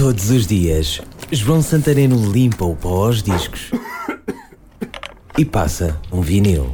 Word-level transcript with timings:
Todos 0.00 0.30
os 0.30 0.46
dias, 0.46 0.98
João 1.30 1.60
Santareno 1.60 2.32
limpa 2.32 2.64
o 2.64 2.74
pó 2.74 3.04
aos 3.04 3.22
discos 3.22 3.70
e 5.36 5.44
passa 5.44 6.00
um 6.10 6.22
vinil. 6.22 6.72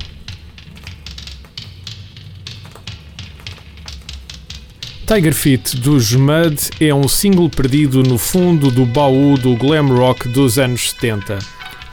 Tiger 5.08 5.34
Feet 5.34 5.76
dos 5.78 6.12
Mud 6.12 6.70
é 6.80 6.94
um 6.94 7.08
single 7.08 7.50
perdido 7.50 8.04
no 8.04 8.16
fundo 8.16 8.70
do 8.70 8.86
baú 8.86 9.36
do 9.36 9.56
glam 9.56 9.88
rock 9.88 10.28
dos 10.28 10.56
anos 10.56 10.92
70. 10.92 11.40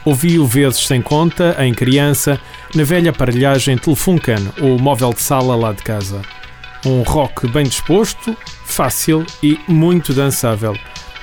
Ouvi-o 0.04 0.46
vezes 0.46 0.86
sem 0.86 1.02
conta, 1.02 1.56
em 1.58 1.74
criança, 1.74 2.40
na 2.76 2.84
velha 2.84 3.10
aparelhagem 3.10 3.76
Telefunken, 3.76 4.52
o 4.60 4.78
móvel 4.80 5.12
de 5.12 5.20
sala 5.20 5.56
lá 5.56 5.72
de 5.72 5.82
casa. 5.82 6.22
Um 6.86 7.02
rock 7.02 7.48
bem 7.48 7.64
disposto, 7.64 8.36
fácil 8.64 9.26
e 9.42 9.58
muito 9.66 10.14
dançável. 10.14 10.76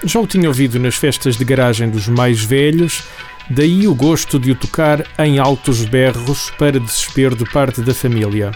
Já 0.03 0.19
o 0.19 0.25
tinha 0.25 0.47
ouvido 0.47 0.79
nas 0.79 0.95
festas 0.95 1.37
de 1.37 1.45
garagem 1.45 1.87
dos 1.87 2.07
mais 2.07 2.43
velhos, 2.43 3.03
daí 3.47 3.87
o 3.87 3.93
gosto 3.93 4.39
de 4.39 4.51
o 4.51 4.55
tocar 4.55 5.05
em 5.19 5.37
altos 5.37 5.85
berros 5.85 6.51
para 6.57 6.79
desespero 6.79 7.35
de 7.35 7.45
parte 7.45 7.81
da 7.81 7.93
família. 7.93 8.51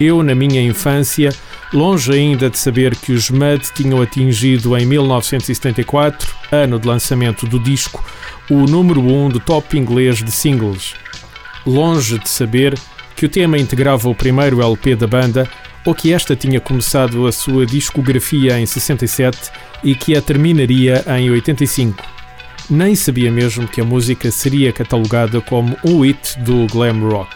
Eu, 0.00 0.22
na 0.22 0.34
minha 0.34 0.62
infância, 0.62 1.34
longe 1.70 2.12
ainda 2.12 2.48
de 2.48 2.58
saber 2.58 2.96
que 2.96 3.12
os 3.12 3.28
Mud 3.28 3.62
tinham 3.74 4.00
atingido 4.00 4.76
em 4.76 4.86
1974, 4.86 6.34
ano 6.50 6.78
de 6.78 6.88
lançamento 6.88 7.46
do 7.46 7.60
disco, 7.60 8.02
o 8.48 8.66
número 8.66 9.00
1 9.02 9.24
um 9.24 9.28
do 9.28 9.40
top 9.40 9.76
inglês 9.78 10.22
de 10.22 10.30
singles. 10.30 10.94
Longe 11.66 12.18
de 12.18 12.28
saber 12.28 12.78
que 13.14 13.26
o 13.26 13.28
tema 13.28 13.58
integrava 13.58 14.08
o 14.08 14.14
primeiro 14.14 14.62
LP 14.62 14.96
da 14.96 15.06
banda 15.06 15.46
ou 15.84 15.94
que 15.94 16.12
esta 16.12 16.34
tinha 16.34 16.60
começado 16.60 17.26
a 17.26 17.32
sua 17.32 17.64
discografia 17.64 18.58
em 18.58 18.66
67 18.66 19.50
e 19.82 19.94
que 19.94 20.16
a 20.16 20.22
terminaria 20.22 21.04
em 21.18 21.30
85. 21.30 22.02
Nem 22.68 22.94
sabia 22.94 23.30
mesmo 23.30 23.68
que 23.68 23.80
a 23.80 23.84
música 23.84 24.30
seria 24.30 24.72
catalogada 24.72 25.40
como 25.40 25.76
um 25.84 26.00
hit 26.00 26.38
do 26.40 26.66
glam 26.66 27.08
rock. 27.08 27.30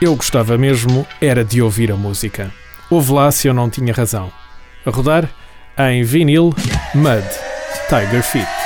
Eu 0.00 0.16
gostava 0.16 0.56
mesmo 0.56 1.06
era 1.20 1.44
de 1.44 1.60
ouvir 1.60 1.92
a 1.92 1.96
música. 1.96 2.50
Ouve 2.88 3.12
lá 3.12 3.30
se 3.30 3.48
eu 3.48 3.54
não 3.54 3.68
tinha 3.68 3.92
razão. 3.92 4.32
A 4.84 4.90
rodar 4.90 5.28
em 5.78 6.02
vinil 6.02 6.54
Mud 6.94 7.24
Tiger 7.88 8.22
Feet. 8.22 8.59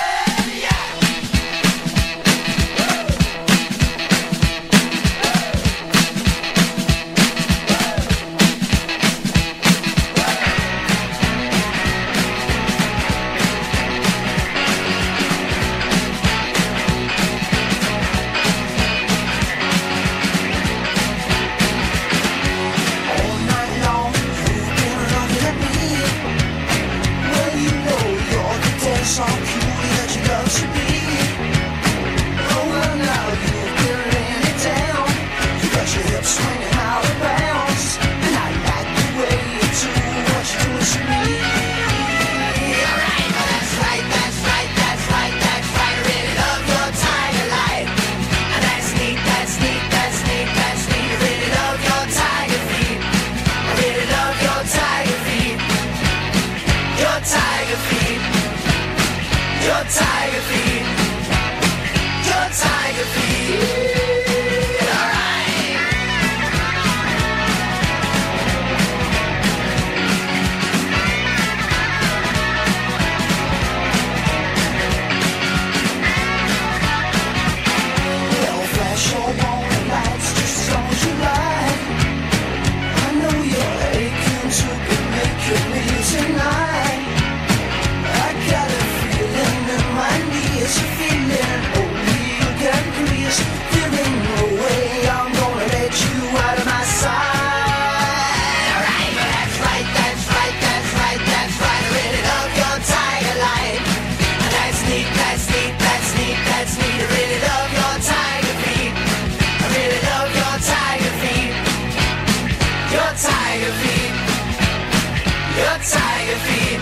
Your 115.64 115.78
tiger 115.78 116.38
feet. 116.44 116.80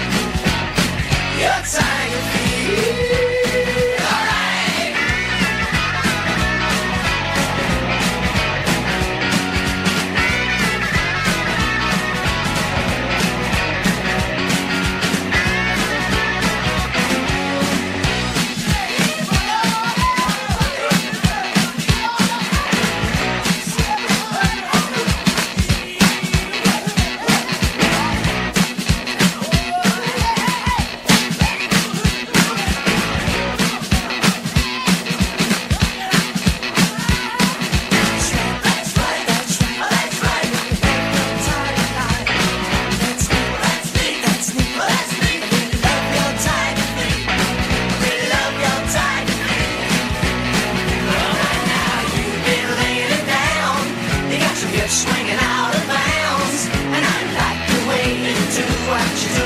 Your 1.39 1.61
tiger 1.71 2.23
feet. 2.33 3.32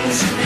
eyes. 0.09 0.46